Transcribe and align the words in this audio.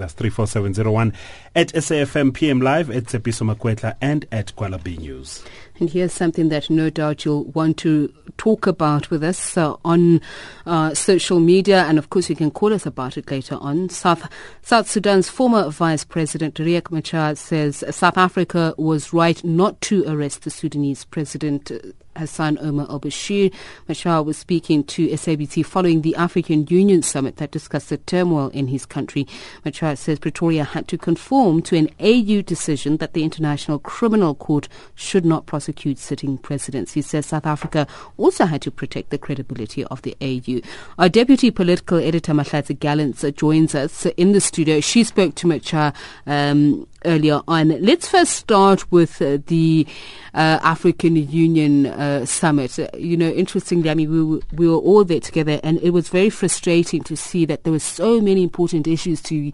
That's 0.00 0.14
34701 0.14 1.12
at 1.54 1.68
SAFM 1.68 2.32
PM 2.32 2.60
Live 2.60 2.90
at 2.90 3.04
Tshepiso 3.04 3.54
Makwetla 3.54 3.96
and 4.00 4.26
at 4.32 4.56
Kuala 4.56 4.82
B 4.82 4.96
News. 4.96 5.44
And 5.78 5.88
here's 5.88 6.12
something 6.12 6.48
that 6.48 6.68
no 6.70 6.90
doubt 6.90 7.24
you'll 7.24 7.44
want 7.44 7.76
to 7.78 8.12
talk 8.36 8.66
about 8.66 9.10
with 9.10 9.22
us 9.22 9.56
uh, 9.56 9.76
on 9.84 10.20
uh, 10.66 10.94
social 10.94 11.40
media. 11.40 11.84
And 11.84 11.98
of 11.98 12.10
course, 12.10 12.28
you 12.28 12.36
can 12.36 12.50
call 12.50 12.72
us 12.72 12.86
about 12.86 13.16
it 13.16 13.30
later 13.30 13.56
on. 13.60 13.88
South, 13.90 14.26
South 14.62 14.88
Sudan's 14.88 15.28
former 15.28 15.68
Vice 15.70 16.04
President 16.04 16.54
Riek 16.56 16.90
Machar 16.90 17.34
says 17.34 17.84
South 17.90 18.18
Africa 18.18 18.74
was 18.76 19.12
right 19.12 19.42
not 19.44 19.80
to 19.82 20.04
arrest 20.06 20.42
the 20.42 20.50
Sudanese 20.50 21.04
President 21.04 21.70
Hassan 22.16 22.58
Omar 22.60 22.86
al 22.90 23.00
Bashir. 23.00 23.52
Machar 23.88 24.22
was 24.22 24.36
speaking 24.36 24.84
to 24.84 25.08
SABC 25.08 25.64
following 25.64 26.02
the 26.02 26.14
African 26.16 26.66
Union 26.68 27.02
summit 27.02 27.36
that 27.36 27.50
discussed 27.50 27.88
the 27.88 27.98
turmoil 27.98 28.48
in 28.48 28.68
his 28.68 28.86
country. 28.86 29.26
Machar 29.64 29.96
says 29.96 30.18
Pretoria 30.18 30.64
had 30.64 30.88
to 30.88 30.98
conform 30.98 31.62
to 31.62 31.76
an 31.76 31.88
AU 32.00 32.42
decision 32.42 32.98
that 32.98 33.14
the 33.14 33.24
International 33.24 33.78
Criminal 33.78 34.34
Court 34.34 34.68
should 34.94 35.24
not 35.24 35.46
prosecute 35.46 35.98
sitting 35.98 36.38
presidents. 36.38 36.92
He 36.92 37.02
says 37.02 37.26
South 37.26 37.46
Africa 37.46 37.86
also 38.16 38.46
had 38.46 38.62
to 38.62 38.70
protect 38.70 39.10
the 39.10 39.18
credibility 39.18 39.84
of 39.84 40.02
the 40.02 40.16
AU. 40.20 40.60
Our 40.98 41.08
deputy 41.08 41.50
political 41.50 41.98
editor, 41.98 42.32
Mahlatsi 42.32 42.78
Gallants, 42.78 43.24
joins 43.36 43.74
us 43.74 44.06
in 44.06 44.32
the 44.32 44.40
studio. 44.40 44.80
She 44.80 45.04
spoke 45.04 45.34
to 45.36 45.46
Machar 45.46 45.92
um, 46.26 46.86
earlier 47.04 47.40
on. 47.48 47.68
Let's 47.82 48.08
first 48.08 48.32
start 48.32 48.90
with 48.90 49.20
uh, 49.22 49.38
the 49.46 49.86
uh, 50.34 50.60
African 50.62 51.16
Union 51.16 51.86
uh, 51.86 52.24
summit. 52.26 52.78
Uh, 52.78 52.88
you 52.96 53.16
know, 53.16 53.30
interestingly, 53.30 53.90
I 53.90 53.94
mean, 53.94 54.10
we, 54.10 54.22
were, 54.22 54.40
we 54.52 54.68
were 54.68 54.76
all 54.76 55.04
there 55.04 55.20
together, 55.20 55.60
and 55.62 55.78
it 55.82 55.90
was 55.90 56.08
very 56.08 56.30
frustrating 56.30 57.02
to 57.04 57.16
see 57.16 57.44
that 57.46 57.64
there 57.64 57.72
were 57.72 57.78
so 57.78 58.20
many 58.20 58.42
important 58.42 58.86
issues 58.86 59.20
to 59.22 59.52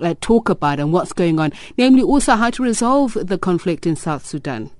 uh, 0.00 0.14
talk 0.20 0.48
about 0.48 0.80
and 0.80 0.92
what's 0.92 1.12
going 1.12 1.38
on, 1.40 1.52
namely 1.76 2.02
also 2.02 2.34
how 2.36 2.50
to 2.50 2.62
resolve 2.62 3.14
the 3.14 3.38
conflict 3.38 3.86
in 3.86 3.96
South 3.96 4.24
Sudan. 4.24 4.70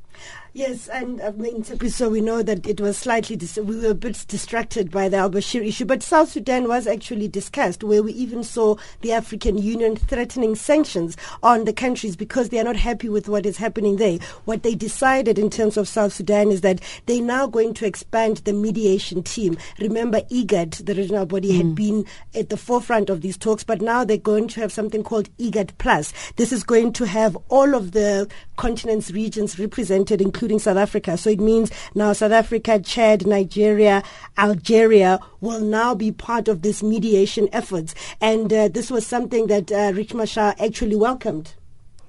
Yes, 0.59 0.89
and 0.89 1.23
mean, 1.39 1.63
so 1.63 2.11
we 2.11 2.21
know 2.21 2.43
that 2.43 2.67
it 2.67 2.81
was 2.81 2.99
slightly, 2.99 3.37
dis- 3.37 3.59
we 3.59 3.79
were 3.79 3.91
a 3.91 3.95
bit 3.95 4.25
distracted 4.27 4.91
by 4.91 5.09
the 5.09 5.17
Al 5.17 5.31
Bashir 5.31 5.65
issue, 5.65 5.85
but 5.85 6.03
South 6.03 6.31
Sudan 6.31 6.67
was 6.67 6.89
actually 6.89 7.29
discussed, 7.29 7.85
where 7.85 8.03
we 8.03 8.13
even 8.15 8.43
saw 8.43 8.75
the 9.01 9.13
African 9.13 9.57
Union 9.57 9.95
threatening 9.95 10.57
sanctions 10.57 11.17
on 11.45 11.65
the 11.65 11.73
countries 11.73 12.17
because 12.17 12.49
they 12.49 12.59
are 12.59 12.65
not 12.65 12.75
happy 12.75 13.09
with 13.09 13.29
what 13.29 13.47
is 13.47 13.57
happening 13.57 13.99
there. 13.99 14.19
What 14.47 14.65
they 14.65 14.75
decided 14.75 15.39
in 15.39 15.49
terms 15.49 15.77
of 15.77 15.87
South 15.87 16.13
Sudan 16.13 16.51
is 16.51 16.63
that 16.63 16.81
they're 17.07 17.23
now 17.23 17.47
going 17.47 17.73
to 17.75 17.87
expand 17.87 18.39
the 18.39 18.53
mediation 18.53 19.23
team. 19.23 19.57
Remember, 19.79 20.23
IGAD, 20.23 20.87
the 20.87 20.95
regional 20.97 21.25
body, 21.25 21.53
mm. 21.53 21.57
had 21.59 21.75
been 21.77 22.05
at 22.35 22.49
the 22.49 22.57
forefront 22.57 23.11
of 23.11 23.21
these 23.21 23.37
talks, 23.37 23.63
but 23.63 23.81
now 23.81 24.03
they're 24.03 24.17
going 24.17 24.49
to 24.49 24.61
have 24.61 24.73
something 24.73 25.05
called 25.05 25.31
IGAD 25.37 25.79
Plus. 25.79 26.13
This 26.35 26.53
is 26.53 26.65
going 26.65 26.95
to 26.95 27.07
have 27.07 27.39
all 27.49 27.77
of 27.77 27.93
the 27.93 28.29
continent's 28.57 29.13
regions 29.13 29.57
represented, 29.57 30.21
including 30.21 30.48
including 30.49 30.59
South 30.61 30.79
Africa. 30.79 31.19
So 31.19 31.29
it 31.31 31.41
means 31.41 31.71
now 31.95 32.15
South 32.15 32.33
Africa, 32.33 32.81
Chad, 32.81 33.27
Nigeria, 33.27 34.03
Algeria 34.39 35.21
will 35.43 35.61
now 35.61 35.95
be 35.95 36.11
part 36.11 36.49
of 36.49 36.63
this 36.63 36.83
mediation 36.83 37.51
efforts. 37.53 37.95
And 38.21 38.51
uh, 38.51 38.69
this 38.69 38.91
was 38.91 39.07
something 39.07 39.49
that 39.49 39.71
uh, 39.71 39.93
Riek 39.93 40.15
Machar 40.15 40.55
actually 40.59 40.97
welcomed. 40.97 41.55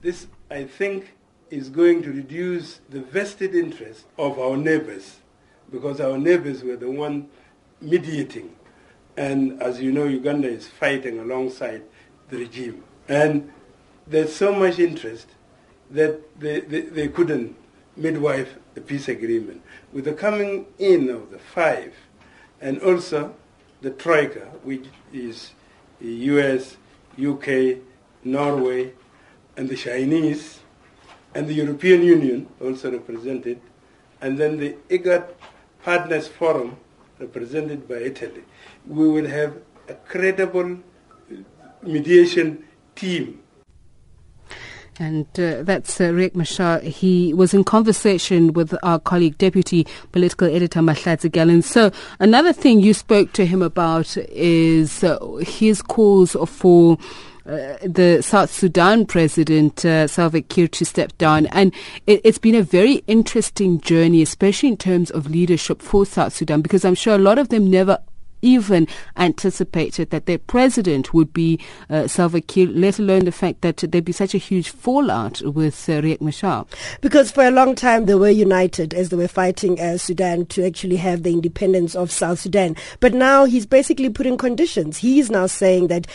This, 0.01 0.27
I 0.49 0.63
think, 0.63 1.15
is 1.49 1.69
going 1.69 2.01
to 2.03 2.13
reduce 2.13 2.79
the 2.89 3.01
vested 3.01 3.53
interest 3.55 4.05
of 4.17 4.39
our 4.39 4.55
neighbors 4.55 5.17
because 5.69 5.99
our 5.99 6.17
neighbors 6.17 6.63
were 6.63 6.77
the 6.77 6.89
one 6.89 7.27
mediating. 7.81 8.55
And 9.17 9.61
as 9.61 9.81
you 9.81 9.91
know, 9.91 10.05
Uganda 10.05 10.47
is 10.47 10.65
fighting 10.65 11.19
alongside 11.19 11.81
the 12.29 12.37
regime. 12.37 12.83
And 13.09 13.51
there's 14.07 14.33
so 14.33 14.53
much 14.53 14.79
interest 14.79 15.27
that 15.91 16.39
they, 16.39 16.61
they, 16.61 16.81
they 16.81 17.07
couldn't 17.09 17.58
midwife 17.99 18.57
peace 18.79 19.07
agreement. 19.07 19.61
With 19.93 20.05
the 20.05 20.13
coming 20.13 20.65
in 20.77 21.09
of 21.09 21.31
the 21.31 21.39
five, 21.39 21.93
and 22.61 22.81
also 22.81 23.35
the 23.81 23.91
Troika, 23.91 24.51
which 24.63 24.85
is 25.13 25.51
the 26.01 26.11
US, 26.33 26.77
UK, 27.21 27.77
Norway, 28.23 28.93
and 29.57 29.69
the 29.69 29.75
Chinese, 29.75 30.59
and 31.33 31.47
the 31.47 31.53
European 31.53 32.01
Union 32.01 32.47
also 32.61 32.91
represented, 32.91 33.61
and 34.21 34.37
then 34.37 34.57
the 34.57 34.75
IGAD 34.89 35.29
Partners 35.83 36.27
Forum 36.27 36.77
represented 37.19 37.87
by 37.87 37.95
Italy. 37.95 38.43
We 38.87 39.07
will 39.07 39.27
have 39.27 39.57
a 39.87 39.93
credible 39.93 40.79
mediation 41.81 42.65
team 42.95 43.41
and 44.99 45.27
uh, 45.39 45.63
that's 45.63 45.99
uh, 45.99 46.05
Riek 46.05 46.35
Machar. 46.35 46.79
He 46.81 47.33
was 47.33 47.53
in 47.53 47.63
conversation 47.63 48.53
with 48.53 48.75
our 48.83 48.99
colleague, 48.99 49.37
Deputy 49.37 49.87
Political 50.11 50.53
Editor 50.53 50.81
Mahlatsi 50.81 51.31
Gallants. 51.31 51.67
So 51.67 51.91
another 52.19 52.53
thing 52.53 52.81
you 52.81 52.93
spoke 52.93 53.31
to 53.33 53.45
him 53.45 53.61
about 53.61 54.17
is 54.17 55.03
uh, 55.03 55.17
his 55.37 55.81
calls 55.81 56.35
for 56.45 56.97
uh, 57.45 57.77
the 57.83 58.21
South 58.21 58.51
Sudan 58.51 59.05
president, 59.05 59.83
uh, 59.83 60.07
Salva 60.07 60.41
Kiir, 60.41 60.67
to 60.67 60.85
step 60.85 61.17
down. 61.17 61.47
And 61.47 61.73
it, 62.05 62.23
has 62.25 62.37
been 62.37 62.55
a 62.55 62.61
very 62.61 63.01
interesting 63.07 63.79
journey, 63.81 64.21
especially 64.21 64.69
in 64.69 64.77
terms 64.77 65.09
of 65.09 65.29
leadership 65.29 65.81
for 65.81 66.05
South 66.05 66.33
Sudan, 66.33 66.61
because 66.61 66.85
I'm 66.85 66.95
sure 66.95 67.15
a 67.15 67.19
lot 67.19 67.39
of 67.39 67.49
them 67.49 67.69
never 67.71 67.97
even 68.41 68.87
anticipated 69.17 70.09
that 70.09 70.25
their 70.25 70.37
president 70.37 71.13
would 71.13 71.33
be 71.33 71.59
uh, 71.89 72.07
Salva 72.07 72.41
Kiir, 72.41 72.69
let 72.73 72.99
alone 72.99 73.25
the 73.25 73.31
fact 73.31 73.61
that 73.61 73.77
there'd 73.77 74.05
be 74.05 74.11
such 74.11 74.33
a 74.33 74.37
huge 74.37 74.69
fallout 74.69 75.41
with 75.41 75.89
uh, 75.89 76.01
Riek 76.01 76.21
Machar. 76.21 76.65
Because 77.01 77.31
for 77.31 77.43
a 77.43 77.51
long 77.51 77.75
time 77.75 78.05
they 78.05 78.15
were 78.15 78.29
united 78.29 78.93
as 78.93 79.09
they 79.09 79.17
were 79.17 79.27
fighting 79.27 79.79
uh, 79.79 79.97
Sudan 79.97 80.45
to 80.47 80.65
actually 80.65 80.97
have 80.97 81.23
the 81.23 81.31
independence 81.31 81.95
of 81.95 82.11
South 82.11 82.39
Sudan. 82.39 82.75
But 82.99 83.13
now 83.13 83.45
he's 83.45 83.65
basically 83.65 84.09
putting 84.09 84.37
conditions. 84.37 84.97
He's 84.97 85.29
now 85.29 85.47
saying 85.47 85.87
that 85.87 86.07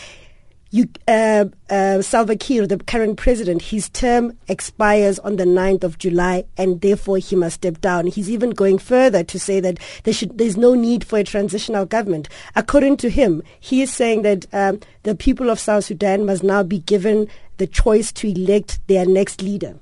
you, 0.75 0.89
uh, 1.07 1.45
uh, 1.69 2.01
Salva 2.01 2.35
Kiir, 2.35 2.67
the 2.67 2.77
current 2.77 3.17
president, 3.17 3.61
his 3.61 3.87
term 3.89 4.37
expires 4.49 5.19
on 5.19 5.37
the 5.37 5.45
9th 5.45 5.85
of 5.85 5.97
July 5.97 6.43
and 6.57 6.81
therefore 6.81 7.17
he 7.17 7.33
must 7.37 7.55
step 7.55 7.79
down. 7.79 8.07
He's 8.07 8.29
even 8.29 8.49
going 8.49 8.79
further 8.79 9.23
to 9.23 9.39
say 9.39 9.61
that 9.61 9.79
there 10.03 10.13
should, 10.13 10.37
there's 10.37 10.57
no 10.57 10.73
need 10.73 11.05
for 11.05 11.17
a 11.17 11.23
transitional 11.23 11.85
government. 11.85 12.27
According 12.57 12.97
to 12.97 13.09
him, 13.09 13.41
he 13.57 13.81
is 13.81 13.93
saying 13.93 14.23
that 14.23 14.53
um, 14.53 14.81
the 15.03 15.15
people 15.15 15.49
of 15.49 15.61
South 15.61 15.85
Sudan 15.85 16.25
must 16.25 16.43
now 16.43 16.61
be 16.61 16.79
given 16.79 17.29
the 17.55 17.67
choice 17.67 18.11
to 18.11 18.27
elect 18.27 18.85
their 18.87 19.05
next 19.05 19.41
leader. 19.41 19.79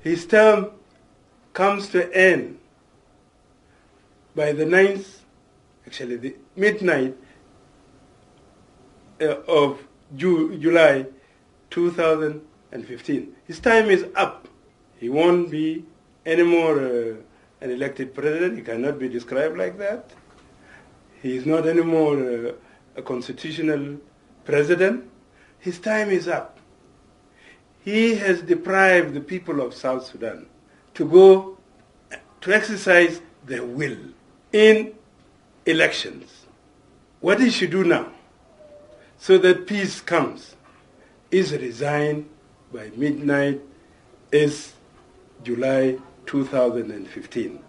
His 0.00 0.26
term 0.26 0.72
comes 1.54 1.88
to 1.90 2.14
end 2.14 2.58
by 4.34 4.52
the 4.52 4.64
9th, 4.64 5.20
actually 5.86 6.16
the 6.16 6.36
midnight 6.54 7.16
of 9.20 9.78
Ju- 10.16 10.58
July 10.58 11.06
2015. 11.70 13.34
His 13.46 13.60
time 13.60 13.90
is 13.90 14.06
up. 14.14 14.48
He 14.98 15.08
won't 15.08 15.50
be 15.50 15.84
anymore 16.26 16.78
uh, 16.78 17.14
an 17.60 17.70
elected 17.70 18.14
president. 18.14 18.56
He 18.56 18.62
cannot 18.62 18.98
be 18.98 19.08
described 19.08 19.56
like 19.56 19.78
that. 19.78 20.10
He 21.22 21.36
is 21.36 21.46
not 21.46 21.66
anymore 21.66 22.16
uh, 22.18 22.52
a 22.96 23.02
constitutional 23.02 23.98
president. 24.44 25.08
His 25.58 25.78
time 25.78 26.10
is 26.10 26.28
up. 26.28 26.58
He 27.84 28.14
has 28.16 28.42
deprived 28.42 29.14
the 29.14 29.20
people 29.20 29.60
of 29.60 29.74
South 29.74 30.06
Sudan 30.06 30.46
to 30.94 31.08
go 31.08 31.58
to 32.40 32.54
exercise 32.54 33.20
their 33.46 33.64
will 33.64 33.96
in 34.52 34.94
elections. 35.66 36.46
What 37.20 37.40
he 37.40 37.50
should 37.50 37.70
do 37.70 37.84
now 37.84 38.12
so 39.22 39.38
that 39.38 39.68
peace 39.68 40.00
comes, 40.00 40.56
is 41.30 41.52
resigned 41.52 42.28
by 42.72 42.90
midnight 42.96 43.60
is 44.32 44.72
July 45.44 45.96
2015. 46.26 47.60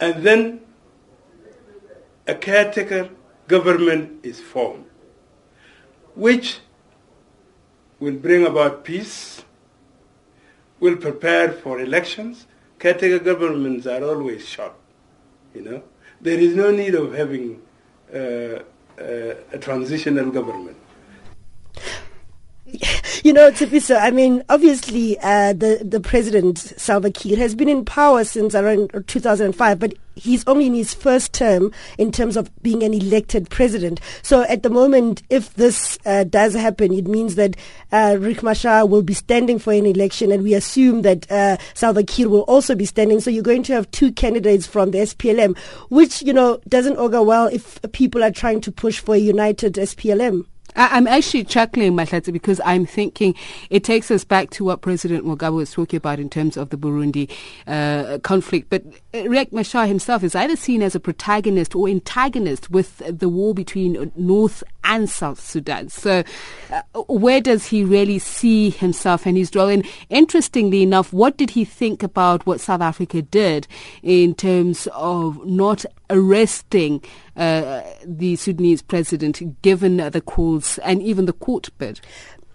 And 0.00 0.22
then 0.22 0.60
a 2.28 2.36
caretaker 2.36 3.10
government 3.48 4.24
is 4.24 4.40
formed, 4.40 4.84
which 6.14 6.60
will 7.98 8.14
bring 8.14 8.46
about 8.46 8.84
peace, 8.84 9.42
will 10.78 10.96
prepare 10.96 11.50
for 11.50 11.80
elections. 11.80 12.46
Caretaker 12.78 13.18
governments 13.18 13.88
are 13.88 14.04
always 14.04 14.48
short, 14.48 14.74
you 15.52 15.62
know. 15.62 15.82
There 16.20 16.38
is 16.38 16.54
no 16.54 16.70
need 16.70 16.94
of 16.94 17.14
having 17.14 17.62
uh, 18.14 18.60
a 18.98 19.58
transitional 19.58 20.30
government. 20.30 20.76
You 23.24 23.32
know, 23.32 23.50
Tshepiso, 23.50 24.00
I 24.00 24.10
mean, 24.10 24.42
obviously, 24.48 25.18
uh, 25.18 25.52
the, 25.52 25.80
the 25.84 26.00
president, 26.00 26.58
Salva 26.58 27.10
Kiir, 27.10 27.36
has 27.38 27.54
been 27.54 27.68
in 27.68 27.84
power 27.84 28.24
since 28.24 28.54
around 28.54 28.90
2005, 29.06 29.78
but 29.78 29.94
he's 30.14 30.44
only 30.46 30.66
in 30.66 30.74
his 30.74 30.94
first 30.94 31.32
term 31.32 31.72
in 31.96 32.12
terms 32.12 32.36
of 32.36 32.50
being 32.62 32.82
an 32.82 32.92
elected 32.92 33.48
president. 33.50 34.00
So 34.22 34.42
at 34.42 34.62
the 34.62 34.70
moment, 34.70 35.22
if 35.30 35.54
this 35.54 35.98
uh, 36.04 36.24
does 36.24 36.54
happen, 36.54 36.92
it 36.92 37.06
means 37.06 37.36
that 37.36 37.56
uh, 37.92 38.16
Riek 38.18 38.42
Machar 38.42 38.86
will 38.86 39.02
be 39.02 39.14
standing 39.14 39.58
for 39.58 39.72
an 39.72 39.86
election, 39.86 40.32
and 40.32 40.42
we 40.42 40.54
assume 40.54 41.02
that 41.02 41.30
uh, 41.30 41.56
Salva 41.74 42.02
Kiir 42.02 42.28
will 42.28 42.42
also 42.42 42.74
be 42.74 42.84
standing. 42.84 43.20
So 43.20 43.30
you're 43.30 43.42
going 43.42 43.62
to 43.64 43.74
have 43.74 43.90
two 43.90 44.12
candidates 44.12 44.66
from 44.66 44.90
the 44.90 44.98
SPLM, 44.98 45.56
which 45.88 46.22
you 46.22 46.32
know 46.32 46.60
doesn't 46.68 46.96
augur 46.96 47.22
well 47.22 47.46
if 47.46 47.80
people 47.92 48.22
are 48.22 48.30
trying 48.30 48.60
to 48.62 48.72
push 48.72 49.00
for 49.00 49.14
a 49.14 49.18
united 49.18 49.74
SPLM. 49.74 50.44
I'm 50.78 51.08
actually 51.08 51.44
chuckling, 51.44 51.94
Mahlatsi, 51.94 52.32
because 52.32 52.60
I'm 52.64 52.86
thinking 52.86 53.34
it 53.68 53.82
takes 53.82 54.10
us 54.10 54.22
back 54.24 54.50
to 54.50 54.64
what 54.64 54.80
President 54.80 55.24
Mugabe 55.24 55.54
was 55.54 55.72
talking 55.72 55.96
about 55.96 56.20
in 56.20 56.30
terms 56.30 56.56
of 56.56 56.70
the 56.70 56.76
Burundi 56.76 57.30
uh, 57.66 58.18
conflict. 58.20 58.70
But 58.70 58.84
Riek 59.14 59.52
Machar 59.52 59.86
himself 59.86 60.22
is 60.22 60.34
either 60.34 60.54
seen 60.54 60.82
as 60.82 60.94
a 60.94 61.00
protagonist 61.00 61.74
or 61.74 61.88
antagonist 61.88 62.70
with 62.70 62.98
the 63.06 63.28
war 63.28 63.54
between 63.54 64.12
North 64.16 64.62
and 64.84 65.08
South 65.08 65.40
Sudan. 65.40 65.88
So, 65.88 66.24
uh, 66.70 66.82
where 67.08 67.40
does 67.40 67.66
he 67.66 67.84
really 67.84 68.18
see 68.18 68.68
himself 68.68 69.24
and 69.24 69.36
his 69.36 69.54
role? 69.54 69.68
And 69.68 69.86
interestingly 70.10 70.82
enough, 70.82 71.10
what 71.10 71.38
did 71.38 71.50
he 71.50 71.64
think 71.64 72.02
about 72.02 72.44
what 72.44 72.60
South 72.60 72.82
Africa 72.82 73.22
did 73.22 73.66
in 74.02 74.34
terms 74.34 74.86
of 74.92 75.44
not 75.46 75.86
arresting 76.10 77.02
uh, 77.34 77.82
the 78.04 78.36
Sudanese 78.36 78.82
president, 78.82 79.62
given 79.62 79.96
the 79.96 80.20
calls 80.20 80.76
and 80.78 81.02
even 81.02 81.24
the 81.24 81.32
court 81.32 81.70
bid? 81.78 82.00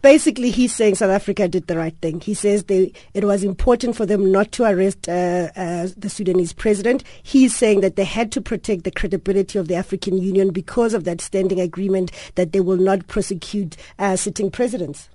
Basically 0.04 0.52
he's 0.52 0.76
saying 0.76 0.96
South 0.96 1.10
Africa 1.10 1.48
did 1.48 1.66
the 1.66 1.78
right 1.78 1.96
thing. 2.02 2.20
He 2.20 2.36
says 2.36 2.66
they, 2.66 2.94
it 3.16 3.24
was 3.24 3.44
important 3.44 3.96
for 3.96 4.06
them 4.06 4.32
not 4.32 4.52
to 4.52 4.66
arrest 4.66 5.10
uh, 5.10 5.50
uh, 5.56 5.88
the 5.98 6.10
Sudanese 6.10 6.54
president. 6.54 7.04
He's 7.24 7.56
saying 7.56 7.82
that 7.82 7.96
they 7.96 8.04
had 8.04 8.32
to 8.34 8.42
protect 8.42 8.84
the 8.84 8.92
credibility 8.92 9.58
of 9.58 9.68
the 9.68 9.76
African 9.76 10.18
Union 10.20 10.52
because 10.52 10.94
of 10.94 11.06
that 11.06 11.22
standing 11.22 11.60
agreement 11.60 12.12
that 12.36 12.52
they 12.52 12.60
will 12.60 12.78
not 12.78 13.08
prosecute 13.08 13.76
uh, 13.98 14.16
sitting 14.16 14.52
presidents. 14.52 15.10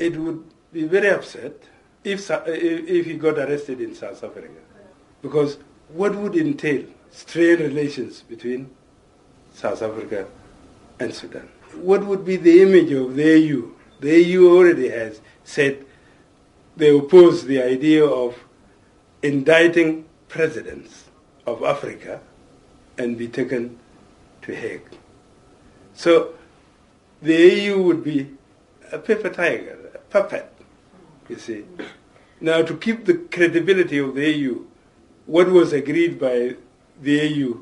It 0.00 0.16
would 0.16 0.42
be 0.72 0.84
very 0.84 1.10
upset 1.10 1.52
if, 2.02 2.28
if 2.30 3.06
he 3.06 3.14
got 3.14 3.38
arrested 3.38 3.80
in 3.80 3.94
South 3.94 4.24
Africa 4.24 4.48
because 5.20 5.58
what 5.90 6.16
would 6.16 6.34
entail 6.34 6.86
strained 7.10 7.60
relations 7.60 8.22
between 8.22 8.70
South 9.52 9.82
Africa 9.82 10.26
and 10.98 11.12
Sudan? 11.12 11.46
What 11.74 12.06
would 12.06 12.24
be 12.24 12.36
the 12.36 12.62
image 12.62 12.90
of 12.92 13.14
the 13.16 13.52
AU 13.52 13.79
the 14.00 14.22
EU 14.22 14.56
already 14.56 14.88
has 14.88 15.20
said 15.44 15.84
they 16.76 16.96
oppose 16.96 17.44
the 17.44 17.62
idea 17.62 18.04
of 18.04 18.38
indicting 19.22 20.06
presidents 20.28 21.04
of 21.46 21.62
Africa 21.62 22.20
and 22.96 23.18
be 23.18 23.28
taken 23.28 23.78
to 24.42 24.54
Hague. 24.54 24.88
So 25.94 26.34
the 27.20 27.34
EU 27.34 27.82
would 27.82 28.02
be 28.02 28.30
a 28.90 28.98
paper 28.98 29.28
tiger, 29.28 29.90
a 29.94 29.98
puppet, 29.98 30.52
you 31.28 31.38
see. 31.38 31.64
Now 32.40 32.62
to 32.62 32.76
keep 32.76 33.04
the 33.04 33.14
credibility 33.14 33.98
of 33.98 34.14
the 34.14 34.30
EU, 34.30 34.64
what 35.26 35.48
was 35.48 35.72
agreed 35.72 36.18
by 36.18 36.56
the 37.00 37.12
EU, 37.28 37.60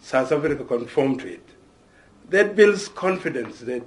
South 0.00 0.32
Africa 0.32 0.64
conformed 0.64 1.20
to 1.20 1.32
it. 1.34 1.48
That 2.30 2.56
builds 2.56 2.88
confidence 2.88 3.60
that 3.60 3.82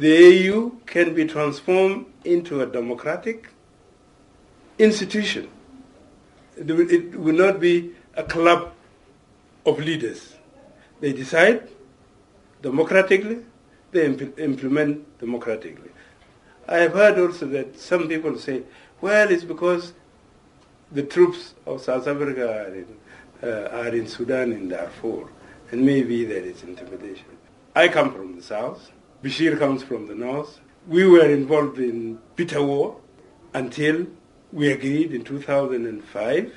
the 0.00 0.48
AU 0.50 0.70
can 0.86 1.14
be 1.14 1.26
transformed 1.26 2.06
into 2.24 2.62
a 2.62 2.66
democratic 2.66 3.48
institution. 4.78 5.50
It 6.56 7.14
will 7.18 7.34
not 7.34 7.60
be 7.60 7.92
a 8.14 8.22
club 8.22 8.72
of 9.66 9.78
leaders. 9.78 10.36
They 11.00 11.12
decide 11.12 11.68
democratically, 12.62 13.44
they 13.92 14.06
imp- 14.06 14.38
implement 14.38 15.18
democratically. 15.18 15.90
I 16.66 16.78
have 16.78 16.94
heard 16.94 17.18
also 17.18 17.46
that 17.48 17.78
some 17.78 18.08
people 18.08 18.38
say, 18.38 18.62
well, 19.02 19.30
it's 19.30 19.44
because 19.44 19.92
the 20.92 21.02
troops 21.02 21.54
of 21.66 21.82
South 21.82 22.06
Africa 22.06 22.64
are 22.64 22.74
in, 22.74 22.96
uh, 23.42 23.68
are 23.72 23.88
in 23.88 24.06
Sudan, 24.06 24.52
in 24.52 24.68
Darfur, 24.68 25.28
and 25.70 25.84
maybe 25.84 26.24
there 26.24 26.42
is 26.42 26.62
intimidation. 26.62 27.26
I 27.74 27.88
come 27.88 28.12
from 28.12 28.36
the 28.36 28.42
south. 28.42 28.90
Bashir 29.22 29.58
comes 29.58 29.82
from 29.82 30.06
the 30.06 30.14
north. 30.14 30.60
We 30.86 31.06
were 31.06 31.26
involved 31.26 31.78
in 31.78 32.18
bitter 32.36 32.62
war 32.62 33.00
until 33.52 34.06
we 34.52 34.72
agreed 34.72 35.12
in 35.12 35.24
2005. 35.24 36.54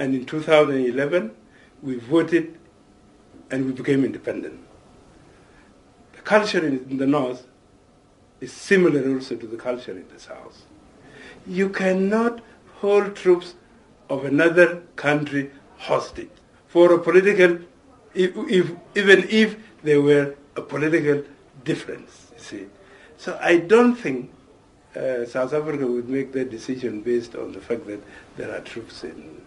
And 0.00 0.14
in 0.14 0.26
2011, 0.26 1.30
we 1.82 1.96
voted 1.96 2.58
and 3.50 3.66
we 3.66 3.72
became 3.72 4.04
independent. 4.04 4.60
The 6.12 6.20
culture 6.22 6.66
in 6.66 6.98
the 6.98 7.06
north 7.06 7.46
is 8.40 8.52
similar 8.52 9.14
also 9.14 9.36
to 9.36 9.46
the 9.46 9.56
culture 9.56 9.92
in 9.92 10.08
the 10.08 10.18
south. 10.18 10.66
You 11.46 11.68
cannot 11.68 12.40
hold 12.80 13.14
troops 13.14 13.54
of 14.10 14.24
another 14.24 14.82
country 14.96 15.50
hostage 15.78 16.30
for 16.66 16.92
a 16.92 16.98
political, 16.98 17.58
if, 18.14 18.32
if, 18.36 18.72
even 18.94 19.26
if 19.30 19.56
they 19.82 19.96
were 19.96 20.34
a 20.56 20.62
political 20.62 21.22
difference, 21.72 22.12
you 22.34 22.42
see. 22.50 22.66
So 23.18 23.38
I 23.40 23.58
don't 23.58 23.94
think 23.94 24.32
uh, 24.96 25.26
South 25.26 25.52
Africa 25.52 25.86
would 25.86 26.08
make 26.08 26.32
that 26.32 26.50
decision 26.50 27.02
based 27.02 27.34
on 27.34 27.52
the 27.52 27.60
fact 27.60 27.86
that 27.86 28.00
there 28.36 28.50
are 28.54 28.60
troops 28.60 29.04
in. 29.04 29.42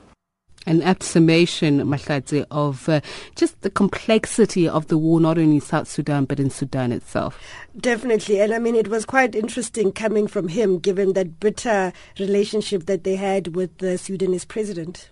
An 0.68 0.84
apt 0.84 1.02
summation, 1.02 1.80
Mahlatsi, 1.80 2.46
of 2.52 2.88
uh, 2.88 3.02
just 3.36 3.60
the 3.62 3.72
complexity 3.72 4.70
of 4.70 4.88
the 4.90 4.98
war, 5.06 5.20
not 5.20 5.40
only 5.40 5.56
in 5.56 5.62
South 5.62 5.88
Sudan, 5.88 6.26
but 6.26 6.40
in 6.40 6.52
Sudan 6.52 6.92
itself. 6.92 7.42
Definitely. 7.76 8.40
And 8.40 8.54
I 8.54 8.60
mean, 8.60 8.76
it 8.76 8.88
was 8.88 9.04
quite 9.04 9.34
interesting 9.34 9.92
coming 9.92 10.28
from 10.28 10.50
him, 10.50 10.78
given 10.78 11.14
that 11.14 11.40
bitter 11.40 11.92
relationship 12.20 12.86
that 12.86 13.04
they 13.04 13.16
had 13.16 13.56
with 13.56 13.76
the 13.80 13.98
Sudanese 13.98 14.46
president. 14.46 15.10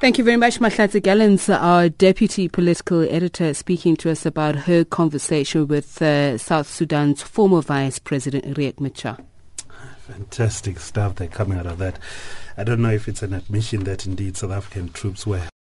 Thank 0.00 0.16
you 0.16 0.22
very 0.22 0.36
much, 0.36 0.60
Mahlatsi 0.60 1.00
Gallens, 1.02 1.52
our 1.52 1.88
deputy 1.88 2.46
political 2.48 3.02
editor, 3.12 3.52
speaking 3.52 3.96
to 3.96 4.12
us 4.12 4.24
about 4.24 4.54
her 4.54 4.84
conversation 4.84 5.66
with 5.66 6.00
uh, 6.00 6.38
South 6.38 6.68
Sudan's 6.68 7.20
former 7.20 7.60
vice 7.60 7.98
president, 7.98 8.56
Riek 8.56 8.78
Machar. 8.78 9.18
Fantastic 10.06 10.78
stuff 10.78 11.16
that 11.16 11.32
coming 11.32 11.58
out 11.58 11.66
of 11.66 11.78
that. 11.78 11.98
I 12.56 12.62
don't 12.62 12.80
know 12.80 12.92
if 12.92 13.08
it's 13.08 13.24
an 13.24 13.34
admission 13.34 13.82
that 13.84 14.06
indeed 14.06 14.36
South 14.36 14.52
African 14.52 14.90
troops 14.90 15.26
were 15.26 15.48